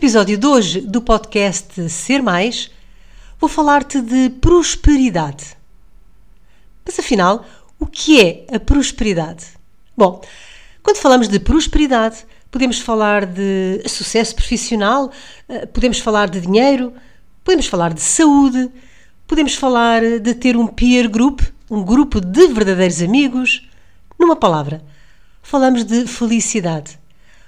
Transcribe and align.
episódio 0.00 0.38
de 0.38 0.46
hoje 0.46 0.80
do 0.80 1.02
podcast 1.02 1.90
Ser 1.90 2.22
Mais, 2.22 2.70
vou 3.38 3.50
falar-te 3.50 4.00
de 4.00 4.30
prosperidade. 4.30 5.54
Mas 6.86 6.98
afinal, 6.98 7.44
o 7.78 7.84
que 7.84 8.18
é 8.18 8.46
a 8.56 8.58
prosperidade? 8.58 9.44
Bom, 9.94 10.22
quando 10.82 10.96
falamos 10.96 11.28
de 11.28 11.38
prosperidade, 11.38 12.24
podemos 12.50 12.80
falar 12.80 13.26
de 13.26 13.82
sucesso 13.86 14.34
profissional, 14.34 15.12
eh, 15.46 15.66
podemos 15.66 15.98
falar 15.98 16.30
de 16.30 16.40
dinheiro, 16.40 16.94
podemos 17.44 17.66
falar 17.66 17.92
de 17.92 18.00
saúde, 18.00 18.70
podemos 19.26 19.54
falar 19.54 20.00
de 20.18 20.34
ter 20.34 20.56
um 20.56 20.66
peer 20.66 21.10
group, 21.10 21.42
um 21.70 21.84
grupo 21.84 22.22
de 22.22 22.46
verdadeiros 22.48 23.02
amigos. 23.02 23.68
Numa 24.18 24.34
palavra, 24.34 24.82
falamos 25.42 25.84
de 25.84 26.06
felicidade, 26.06 26.98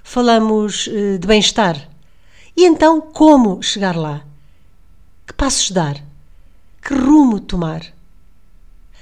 falamos 0.04 0.86
eh, 0.92 1.16
de 1.16 1.26
bem-estar 1.26 1.90
e 2.56 2.66
então, 2.66 3.00
como 3.00 3.62
chegar 3.62 3.96
lá? 3.96 4.22
Que 5.26 5.32
passos 5.32 5.70
dar? 5.70 5.96
Que 6.82 6.94
rumo 6.94 7.40
tomar? 7.40 7.82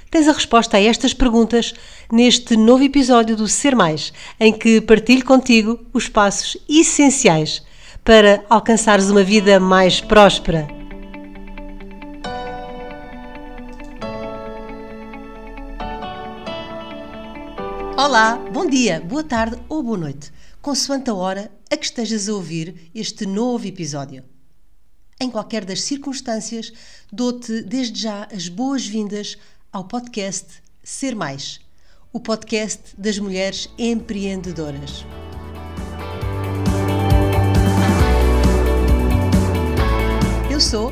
Tens 0.09 0.27
a 0.27 0.31
resposta 0.31 0.77
a 0.77 0.81
estas 0.81 1.13
perguntas 1.13 1.73
neste 2.11 2.55
novo 2.55 2.83
episódio 2.83 3.35
do 3.35 3.47
Ser 3.47 3.75
Mais, 3.75 4.13
em 4.39 4.53
que 4.53 4.79
partilho 4.79 5.25
contigo 5.25 5.79
os 5.93 6.07
passos 6.07 6.57
essenciais 6.67 7.61
para 8.03 8.43
alcançares 8.49 9.09
uma 9.09 9.23
vida 9.23 9.59
mais 9.59 9.99
próspera. 9.99 10.67
Olá, 17.97 18.39
bom 18.51 18.65
dia, 18.65 19.01
boa 19.01 19.23
tarde 19.23 19.57
ou 19.69 19.83
boa 19.83 19.97
noite 19.97 20.31
consoante 20.61 21.09
a 21.09 21.13
hora 21.13 21.51
a 21.69 21.75
que 21.75 21.85
estejas 21.85 22.29
a 22.29 22.33
ouvir 22.33 22.91
este 22.93 23.25
novo 23.25 23.65
episódio. 23.65 24.23
Em 25.19 25.29
qualquer 25.29 25.65
das 25.65 25.81
circunstâncias, 25.81 26.71
dou-te 27.11 27.61
desde 27.63 28.01
já 28.01 28.27
as 28.31 28.47
boas-vindas 28.47 29.37
ao 29.71 29.85
podcast 29.85 30.47
Ser 30.83 31.15
Mais, 31.15 31.59
o 32.13 32.19
podcast 32.19 32.95
das 32.97 33.17
mulheres 33.17 33.69
empreendedoras. 33.77 35.05
Eu 40.51 40.59
sou 40.59 40.91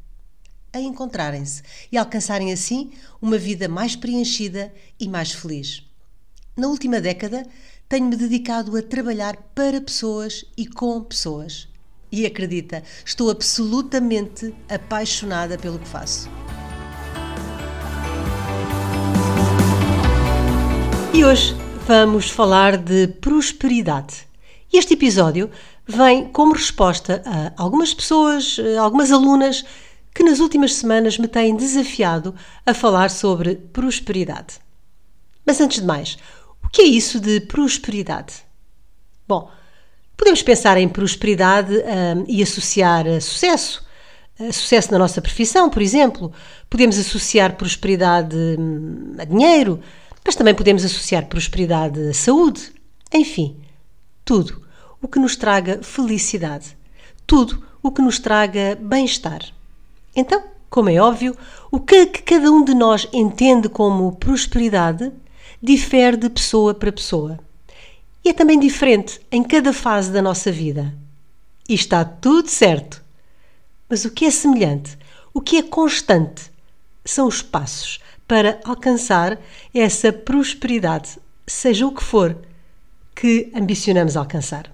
a 0.73 0.79
encontrarem-se 0.79 1.61
e 1.91 1.97
alcançarem 1.97 2.51
assim 2.51 2.91
uma 3.21 3.37
vida 3.37 3.67
mais 3.67 3.95
preenchida 3.95 4.73
e 4.99 5.07
mais 5.07 5.31
feliz. 5.31 5.83
Na 6.55 6.67
última 6.67 7.01
década, 7.01 7.45
tenho-me 7.87 8.15
dedicado 8.15 8.75
a 8.77 8.81
trabalhar 8.81 9.35
para 9.53 9.81
pessoas 9.81 10.45
e 10.57 10.65
com 10.65 11.01
pessoas. 11.01 11.67
E 12.11 12.25
acredita, 12.25 12.83
estou 13.05 13.29
absolutamente 13.29 14.53
apaixonada 14.69 15.57
pelo 15.57 15.79
que 15.79 15.87
faço. 15.87 16.29
E 21.13 21.23
hoje 21.25 21.53
vamos 21.85 22.29
falar 22.29 22.77
de 22.77 23.07
prosperidade. 23.07 24.27
Este 24.71 24.93
episódio 24.93 25.49
vem 25.85 26.29
como 26.29 26.53
resposta 26.53 27.21
a 27.25 27.61
algumas 27.61 27.93
pessoas, 27.93 28.57
algumas 28.79 29.11
alunas 29.11 29.65
que 30.13 30.23
nas 30.23 30.39
últimas 30.39 30.73
semanas 30.73 31.17
me 31.17 31.27
têm 31.27 31.55
desafiado 31.55 32.35
a 32.65 32.73
falar 32.73 33.09
sobre 33.09 33.55
prosperidade. 33.55 34.59
Mas 35.45 35.59
antes 35.61 35.79
de 35.79 35.85
mais, 35.85 36.17
o 36.63 36.69
que 36.69 36.81
é 36.81 36.85
isso 36.85 37.19
de 37.19 37.41
prosperidade? 37.41 38.33
Bom, 39.27 39.49
podemos 40.17 40.41
pensar 40.41 40.77
em 40.77 40.87
prosperidade 40.87 41.73
um, 41.73 42.25
e 42.27 42.43
associar 42.43 43.05
sucesso. 43.21 43.85
Sucesso 44.51 44.91
na 44.91 44.97
nossa 44.97 45.21
profissão, 45.21 45.69
por 45.69 45.81
exemplo. 45.81 46.31
Podemos 46.69 46.97
associar 46.97 47.55
prosperidade 47.55 48.35
hum, 48.35 49.13
a 49.17 49.23
dinheiro, 49.23 49.79
mas 50.25 50.35
também 50.35 50.55
podemos 50.55 50.83
associar 50.83 51.27
prosperidade 51.27 51.99
à 52.09 52.13
saúde. 52.13 52.71
Enfim, 53.13 53.61
tudo 54.25 54.61
o 55.01 55.07
que 55.07 55.19
nos 55.19 55.35
traga 55.35 55.81
felicidade. 55.83 56.77
Tudo 57.27 57.63
o 57.83 57.91
que 57.91 58.01
nos 58.01 58.19
traga 58.19 58.77
bem-estar. 58.79 59.41
Então, 60.15 60.43
como 60.69 60.89
é 60.89 60.99
óbvio, 60.99 61.35
o 61.71 61.79
que, 61.79 62.05
que 62.05 62.21
cada 62.21 62.51
um 62.51 62.63
de 62.63 62.73
nós 62.73 63.07
entende 63.13 63.69
como 63.69 64.15
prosperidade 64.15 65.11
difere 65.61 66.17
de 66.17 66.29
pessoa 66.29 66.73
para 66.73 66.91
pessoa. 66.91 67.39
E 68.23 68.29
é 68.29 68.33
também 68.33 68.59
diferente 68.59 69.19
em 69.31 69.43
cada 69.43 69.73
fase 69.73 70.11
da 70.11 70.21
nossa 70.21 70.51
vida. 70.51 70.93
E 71.67 71.73
está 71.73 72.03
tudo 72.05 72.49
certo. 72.49 73.03
Mas 73.89 74.05
o 74.05 74.11
que 74.11 74.25
é 74.25 74.31
semelhante, 74.31 74.97
o 75.33 75.41
que 75.41 75.57
é 75.57 75.63
constante, 75.63 76.51
são 77.03 77.27
os 77.27 77.41
passos 77.41 77.99
para 78.27 78.59
alcançar 78.63 79.39
essa 79.73 80.13
prosperidade, 80.13 81.17
seja 81.45 81.85
o 81.85 81.93
que 81.93 82.03
for 82.03 82.37
que 83.13 83.51
ambicionamos 83.53 84.15
alcançar. 84.15 84.71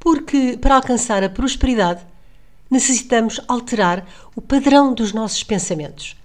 Porque 0.00 0.56
para 0.60 0.76
alcançar 0.76 1.22
a 1.22 1.28
prosperidade 1.28 2.04
necessitamos 2.72 3.38
alterar 3.46 4.06
o 4.34 4.40
padrão 4.40 4.94
dos 4.94 5.12
nossos 5.12 5.44
pensamentos. 5.44 6.16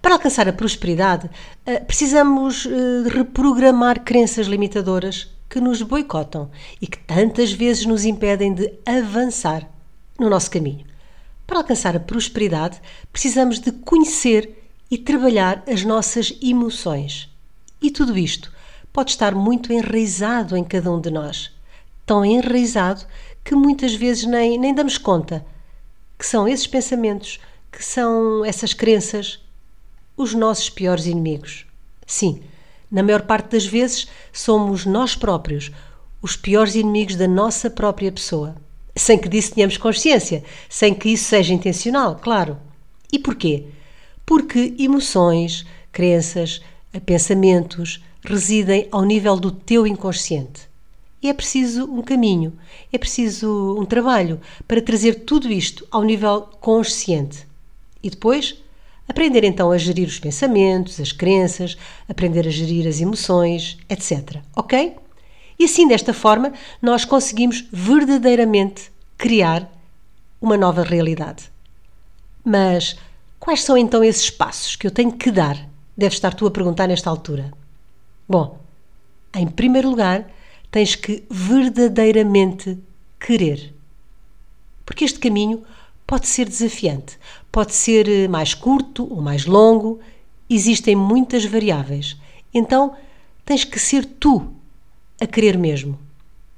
Para 0.00 0.14
alcançar 0.14 0.48
a 0.48 0.52
prosperidade, 0.52 1.28
eh, 1.66 1.80
precisamos 1.80 2.64
eh, 2.64 3.08
reprogramar 3.08 4.04
crenças 4.04 4.46
limitadoras 4.46 5.28
que 5.50 5.60
nos 5.60 5.82
boicotam 5.82 6.48
e 6.80 6.86
que 6.86 6.98
tantas 6.98 7.50
vezes 7.50 7.84
nos 7.86 8.04
impedem 8.04 8.54
de 8.54 8.72
avançar 8.86 9.68
no 10.16 10.30
nosso 10.30 10.48
caminho. 10.48 10.86
Para 11.44 11.58
alcançar 11.58 11.96
a 11.96 12.00
prosperidade, 12.00 12.80
precisamos 13.12 13.58
de 13.58 13.72
conhecer 13.72 14.70
e 14.88 14.96
trabalhar 14.96 15.64
as 15.66 15.82
nossas 15.82 16.32
emoções. 16.40 17.28
E 17.82 17.90
tudo 17.90 18.16
isto 18.16 18.52
pode 18.92 19.10
estar 19.10 19.34
muito 19.34 19.72
enraizado 19.72 20.56
em 20.56 20.62
cada 20.62 20.88
um 20.92 21.00
de 21.00 21.10
nós. 21.10 21.50
Tão 22.04 22.24
enraizado 22.24 23.04
que 23.42 23.56
muitas 23.56 23.94
vezes 23.94 24.24
nem, 24.24 24.56
nem 24.56 24.72
damos 24.72 24.98
conta 24.98 25.44
que 26.18 26.26
são 26.26 26.48
esses 26.48 26.66
pensamentos, 26.66 27.38
que 27.70 27.84
são 27.84 28.44
essas 28.44 28.72
crenças, 28.72 29.38
os 30.16 30.32
nossos 30.34 30.70
piores 30.70 31.06
inimigos. 31.06 31.66
Sim, 32.06 32.42
na 32.90 33.02
maior 33.02 33.22
parte 33.22 33.50
das 33.50 33.66
vezes 33.66 34.08
somos 34.32 34.86
nós 34.86 35.14
próprios 35.14 35.70
os 36.22 36.36
piores 36.36 36.74
inimigos 36.74 37.16
da 37.16 37.28
nossa 37.28 37.68
própria 37.68 38.10
pessoa. 38.10 38.56
Sem 38.94 39.18
que 39.18 39.28
disso 39.28 39.54
tenhamos 39.54 39.76
consciência, 39.76 40.42
sem 40.68 40.94
que 40.94 41.10
isso 41.10 41.24
seja 41.24 41.52
intencional, 41.52 42.16
claro. 42.16 42.58
E 43.12 43.18
porquê? 43.18 43.66
Porque 44.24 44.74
emoções, 44.78 45.66
crenças, 45.92 46.62
pensamentos 47.04 48.02
residem 48.24 48.88
ao 48.90 49.04
nível 49.04 49.36
do 49.36 49.50
teu 49.52 49.86
inconsciente 49.86 50.66
é 51.22 51.32
preciso 51.32 51.84
um 51.84 52.02
caminho, 52.02 52.52
é 52.92 52.98
preciso 52.98 53.76
um 53.78 53.84
trabalho 53.84 54.40
para 54.66 54.82
trazer 54.82 55.24
tudo 55.24 55.50
isto 55.50 55.86
ao 55.90 56.02
nível 56.02 56.42
consciente. 56.60 57.46
E 58.02 58.10
depois, 58.10 58.62
aprender 59.08 59.44
então 59.44 59.70
a 59.70 59.78
gerir 59.78 60.06
os 60.06 60.18
pensamentos, 60.18 61.00
as 61.00 61.12
crenças, 61.12 61.76
aprender 62.08 62.46
a 62.46 62.50
gerir 62.50 62.86
as 62.86 63.00
emoções, 63.00 63.78
etc. 63.88 64.38
Ok? 64.54 64.96
E 65.58 65.64
assim, 65.64 65.88
desta 65.88 66.12
forma, 66.12 66.52
nós 66.82 67.04
conseguimos 67.04 67.66
verdadeiramente 67.72 68.92
criar 69.16 69.70
uma 70.40 70.56
nova 70.56 70.82
realidade. 70.82 71.50
Mas 72.44 72.96
quais 73.40 73.62
são 73.62 73.76
então 73.76 74.04
esses 74.04 74.28
passos 74.30 74.76
que 74.76 74.86
eu 74.86 74.90
tenho 74.90 75.12
que 75.12 75.30
dar? 75.30 75.56
Deves 75.96 76.16
estar 76.16 76.34
tu 76.34 76.46
a 76.46 76.50
perguntar 76.50 76.86
nesta 76.86 77.08
altura. 77.08 77.50
Bom, 78.28 78.58
em 79.34 79.46
primeiro 79.46 79.88
lugar, 79.88 80.30
tens 80.76 80.94
que 80.94 81.24
verdadeiramente 81.30 82.78
querer. 83.18 83.72
Porque 84.84 85.06
este 85.06 85.18
caminho 85.18 85.64
pode 86.06 86.26
ser 86.26 86.46
desafiante, 86.46 87.18
pode 87.50 87.74
ser 87.74 88.06
eh, 88.06 88.28
mais 88.28 88.52
curto 88.52 89.10
ou 89.10 89.22
mais 89.22 89.46
longo, 89.46 90.00
existem 90.50 90.94
muitas 90.94 91.46
variáveis. 91.46 92.18
Então, 92.52 92.94
tens 93.42 93.64
que 93.64 93.78
ser 93.78 94.04
tu 94.04 94.52
a 95.18 95.26
querer 95.26 95.56
mesmo. 95.56 95.98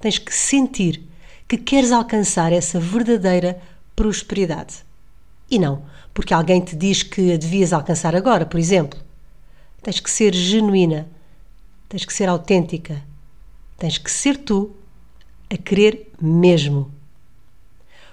Tens 0.01 0.19
que 0.19 0.35
sentir 0.35 1.01
que 1.47 1.57
queres 1.57 1.93
alcançar 1.93 2.53
essa 2.53 2.81
verdadeira 2.81 3.63
prosperidade. 3.95 4.79
E 5.49 5.61
não 5.61 5.85
porque 6.13 6.35
alguém 6.35 6.61
te 6.61 6.75
diz 6.75 7.05
que 7.05 7.35
a 7.35 7.37
devias 7.37 7.73
alcançar 7.73 8.17
agora, 8.17 8.45
por 8.45 8.59
exemplo. 8.59 8.99
Tens 9.81 10.01
que 10.01 10.11
ser 10.11 10.35
genuína, 10.35 11.07
tens 11.89 12.05
que 12.05 12.13
ser 12.13 12.29
autêntica, 12.29 13.01
tens 13.79 13.97
que 13.97 14.11
ser 14.11 14.37
tu 14.37 14.75
a 15.49 15.57
querer 15.57 16.11
mesmo. 16.21 16.93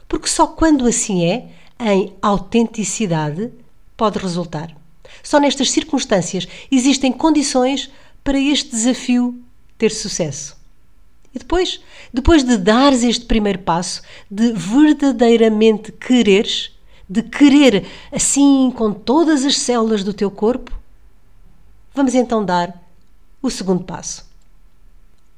Porque 0.07 0.27
só 0.27 0.47
quando 0.47 0.85
assim 0.85 1.25
é, 1.25 1.50
em 1.79 2.13
autenticidade, 2.21 3.51
pode 3.97 4.19
resultar. 4.19 4.75
Só 5.23 5.39
nestas 5.39 5.71
circunstâncias 5.71 6.47
existem 6.71 7.12
condições 7.12 7.89
para 8.23 8.39
este 8.39 8.71
desafio 8.71 9.41
ter 9.77 9.91
sucesso. 9.91 10.56
E 11.33 11.39
depois, 11.39 11.81
depois 12.13 12.44
de 12.44 12.57
dares 12.57 13.03
este 13.03 13.25
primeiro 13.25 13.59
passo, 13.59 14.01
de 14.31 14.53
verdadeiramente 14.53 15.91
quereres, 15.91 16.71
de 17.09 17.21
querer 17.21 17.85
assim 18.12 18.71
com 18.71 18.94
todas 18.94 19.44
as 19.44 19.57
células 19.57 20.03
do 20.03 20.13
teu 20.13 20.31
corpo, 20.31 20.71
vamos 21.94 22.15
então 22.15 22.45
dar 22.45 22.81
o 23.41 23.50
segundo 23.50 23.83
passo. 23.83 24.35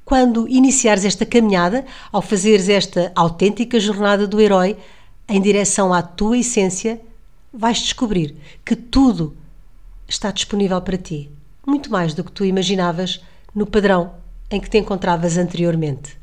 Quando 0.07 0.47
iniciares 0.47 1.03
esta 1.03 1.25
caminhada, 1.25 1.85
ao 2.13 2.21
fazeres 2.21 2.69
esta 2.69 3.11
autêntica 3.13 3.77
jornada 3.77 4.25
do 4.25 4.39
herói 4.39 4.77
em 5.27 5.41
direção 5.41 5.93
à 5.93 6.01
tua 6.01 6.37
essência, 6.37 7.01
vais 7.53 7.79
descobrir 7.79 8.33
que 8.63 8.73
tudo 8.73 9.35
está 10.07 10.31
disponível 10.31 10.81
para 10.81 10.97
ti, 10.97 11.29
muito 11.65 11.91
mais 11.91 12.13
do 12.13 12.23
que 12.23 12.31
tu 12.31 12.45
imaginavas 12.45 13.21
no 13.53 13.65
padrão 13.65 14.13
em 14.49 14.61
que 14.61 14.69
te 14.69 14.77
encontravas 14.77 15.37
anteriormente. 15.37 16.17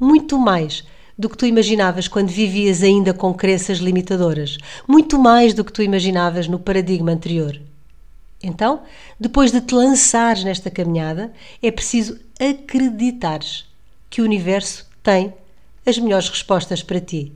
Muito 0.00 0.38
mais 0.38 0.82
do 1.18 1.28
que 1.28 1.36
tu 1.36 1.44
imaginavas 1.44 2.08
quando 2.08 2.30
vivias 2.30 2.82
ainda 2.82 3.12
com 3.12 3.34
crenças 3.34 3.76
limitadoras, 3.76 4.56
muito 4.88 5.18
mais 5.18 5.52
do 5.52 5.62
que 5.62 5.72
tu 5.72 5.82
imaginavas 5.82 6.48
no 6.48 6.58
paradigma 6.58 7.12
anterior. 7.12 7.60
Então, 8.42 8.82
depois 9.20 9.52
de 9.52 9.60
te 9.60 9.74
lançares 9.74 10.42
nesta 10.42 10.70
caminhada, 10.70 11.32
é 11.62 11.70
preciso 11.70 12.18
acreditares 12.40 13.64
que 14.10 14.20
o 14.20 14.24
universo 14.24 14.90
tem 15.02 15.32
as 15.86 15.98
melhores 15.98 16.28
respostas 16.28 16.82
para 16.82 17.00
ti. 17.00 17.32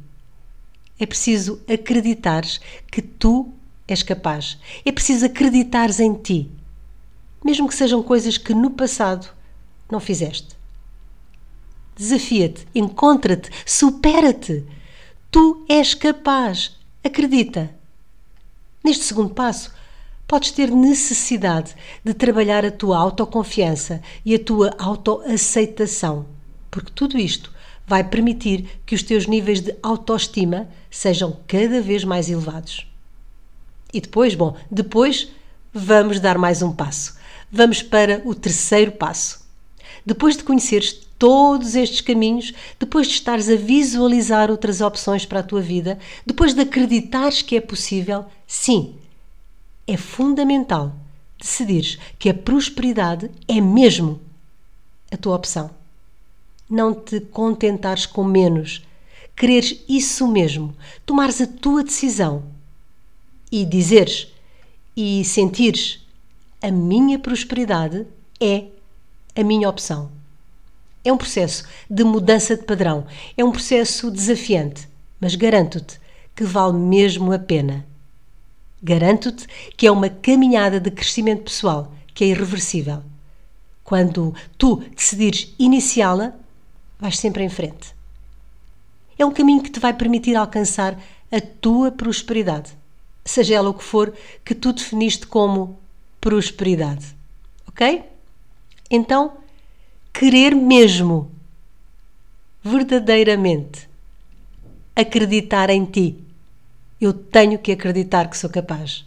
É 0.99 1.06
preciso 1.06 1.61
acreditares 1.73 2.61
que 2.91 3.03
tu 3.03 3.53
és 3.87 4.03
capaz. 4.03 4.58
É 4.85 4.91
preciso 4.91 5.26
acreditares 5.26 6.00
em 6.00 6.14
ti, 6.14 6.50
mesmo 7.44 7.69
que 7.69 7.75
sejam 7.75 8.03
coisas 8.03 8.37
que 8.37 8.53
no 8.53 8.70
passado 8.70 9.29
não 9.91 10.00
fizeste. 10.00 10.56
Desafia-te, 11.97 12.67
encontra-te, 12.75 13.50
supera-te. 13.64 14.64
Tu 15.31 15.64
és 15.69 15.94
capaz. 15.94 16.76
Acredita. 17.03 17.70
Neste 18.85 19.05
segundo 19.05 19.32
passo, 19.32 19.73
podes 20.26 20.50
ter 20.50 20.70
necessidade 20.70 21.75
de 22.05 22.12
trabalhar 22.12 22.64
a 22.64 22.70
tua 22.70 22.99
autoconfiança 22.99 24.02
e 24.25 24.34
a 24.34 24.38
tua 24.38 24.75
autoaceitação, 24.78 26.26
porque 26.70 26.90
tudo 26.94 27.19
isto 27.19 27.55
vai 27.87 28.02
permitir 28.02 28.81
que 28.84 28.94
os 28.94 29.02
teus 29.02 29.26
níveis 29.26 29.61
de 29.61 29.75
autoestima 29.82 30.69
sejam 30.90 31.37
cada 31.46 31.81
vez 31.81 32.02
mais 32.02 32.28
elevados. 32.28 32.87
E 33.94 34.00
depois, 34.00 34.34
bom, 34.34 34.56
depois 34.70 35.28
vamos 35.73 36.19
dar 36.19 36.37
mais 36.37 36.62
um 36.62 36.72
passo. 36.72 37.17
Vamos 37.50 37.81
para 37.82 38.20
o 38.25 38.34
terceiro 38.34 38.93
passo. 38.93 39.46
Depois 40.05 40.37
de 40.37 40.43
conheceres 40.43 40.93
todos 41.19 41.75
estes 41.76 42.00
caminhos, 42.00 42.52
depois 42.79 43.06
de 43.06 43.14
estares 43.14 43.49
a 43.49 43.56
visualizar 43.56 44.50
outras 44.50 44.81
opções 44.81 45.25
para 45.25 45.40
a 45.40 45.44
tua 45.44 45.61
vida, 45.61 45.99
depois 46.26 46.52
de 46.52 46.61
acreditares 46.61 47.40
que 47.40 47.56
é 47.56 47.61
possível, 47.61 48.26
sim, 48.46 48.96
é 49.87 49.97
fundamental 49.97 50.94
decidires 51.38 51.99
que 52.19 52.29
a 52.29 52.35
prosperidade 52.35 53.31
é 53.47 53.61
mesmo 53.61 54.21
a 55.11 55.17
tua 55.17 55.37
opção. 55.37 55.71
Não 56.69 56.94
te 56.94 57.21
contentares 57.21 58.06
com 58.06 58.25
menos, 58.25 58.83
quereres 59.37 59.85
isso 59.88 60.27
mesmo, 60.27 60.75
tomares 61.05 61.41
a 61.41 61.47
tua 61.47 61.85
decisão 61.85 62.43
e 63.53 63.65
dizeres 63.65 64.29
e 64.97 65.25
sentires 65.25 66.05
a 66.61 66.71
minha 66.71 67.19
prosperidade 67.19 68.06
é 68.41 68.65
a 69.37 69.44
minha 69.44 69.69
opção. 69.69 70.11
É 71.05 71.12
um 71.12 71.19
processo 71.19 71.65
de 71.89 72.03
mudança 72.03 72.56
de 72.56 72.65
padrão, 72.65 73.06
é 73.37 73.44
um 73.44 73.53
processo 73.53 74.11
desafiante, 74.11 74.89
mas 75.21 75.37
garanto-te 75.37 76.00
que 76.35 76.43
vale 76.43 76.77
mesmo 76.77 77.32
a 77.32 77.39
pena. 77.39 77.87
Garanto-te 78.82 79.46
que 79.76 79.87
é 79.87 79.90
uma 79.90 80.08
caminhada 80.08 80.78
de 80.78 80.90
crescimento 80.90 81.44
pessoal 81.44 81.93
que 82.14 82.25
é 82.25 82.28
irreversível. 82.28 83.02
Quando 83.84 84.34
tu 84.58 84.76
decidires 84.94 85.55
iniciá-la, 85.58 86.34
vais 86.99 87.19
sempre 87.19 87.44
em 87.44 87.49
frente. 87.49 87.94
É 89.19 89.25
um 89.25 89.32
caminho 89.32 89.62
que 89.62 89.70
te 89.70 89.81
vai 89.81 89.94
permitir 89.94 90.37
alcançar 90.37 90.99
a 91.31 91.40
tua 91.40 91.90
prosperidade, 91.90 92.73
seja 93.25 93.55
ela 93.55 93.70
o 93.70 93.75
que 93.75 93.84
for 93.84 94.14
que 94.44 94.55
tu 94.55 94.73
definiste 94.73 95.26
como 95.26 95.79
prosperidade. 96.20 97.06
Ok? 97.69 98.02
Então, 98.90 99.38
querer 100.12 100.55
mesmo, 100.55 101.31
verdadeiramente, 102.62 103.88
acreditar 104.94 105.70
em 105.70 105.84
ti 105.84 106.25
eu 107.00 107.12
tenho 107.12 107.58
que 107.58 107.72
acreditar 107.72 108.29
que 108.29 108.36
sou 108.36 108.50
capaz. 108.50 109.05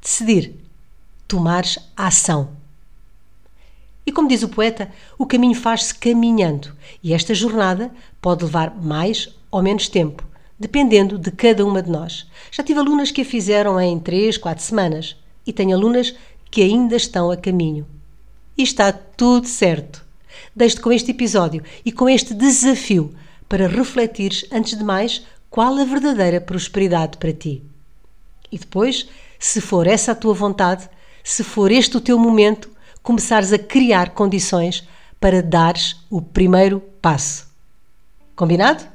Decidir. 0.00 0.54
Tomares 1.28 1.78
ação. 1.96 2.50
E 4.04 4.10
como 4.10 4.28
diz 4.28 4.42
o 4.42 4.48
poeta, 4.48 4.90
o 5.16 5.26
caminho 5.26 5.54
faz-se 5.54 5.94
caminhando 5.94 6.74
e 7.02 7.12
esta 7.12 7.34
jornada 7.34 7.90
pode 8.20 8.44
levar 8.44 8.74
mais 8.74 9.28
ou 9.50 9.62
menos 9.62 9.88
tempo, 9.88 10.26
dependendo 10.58 11.18
de 11.18 11.30
cada 11.30 11.64
uma 11.64 11.82
de 11.82 11.90
nós. 11.90 12.26
Já 12.50 12.64
tive 12.64 12.80
alunas 12.80 13.10
que 13.10 13.20
a 13.20 13.24
fizeram 13.24 13.80
em 13.80 14.00
3, 14.00 14.38
4 14.38 14.64
semanas 14.64 15.16
e 15.46 15.52
tenho 15.52 15.76
alunas 15.76 16.14
que 16.50 16.62
ainda 16.62 16.96
estão 16.96 17.30
a 17.30 17.36
caminho. 17.36 17.86
E 18.58 18.62
está 18.62 18.92
tudo 18.92 19.46
certo. 19.46 20.04
Deixo-te 20.56 20.82
com 20.82 20.90
este 20.90 21.12
episódio 21.12 21.62
e 21.84 21.92
com 21.92 22.08
este 22.08 22.34
desafio 22.34 23.14
para 23.48 23.68
refletires, 23.68 24.44
antes 24.50 24.76
de 24.76 24.82
mais, 24.82 25.24
qual 25.50 25.76
a 25.78 25.84
verdadeira 25.84 26.40
prosperidade 26.40 27.18
para 27.18 27.32
ti. 27.32 27.62
E 28.50 28.56
depois, 28.56 29.08
se 29.38 29.60
for 29.60 29.86
essa 29.86 30.12
a 30.12 30.14
tua 30.14 30.32
vontade, 30.32 30.88
se 31.24 31.42
for 31.42 31.72
este 31.72 31.96
o 31.96 32.00
teu 32.00 32.18
momento, 32.18 32.70
começares 33.02 33.52
a 33.52 33.58
criar 33.58 34.10
condições 34.10 34.86
para 35.18 35.42
dares 35.42 35.96
o 36.08 36.22
primeiro 36.22 36.80
passo. 37.02 37.48
Combinado? 38.36 38.86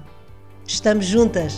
Estamos 0.67 1.05
juntas! 1.05 1.53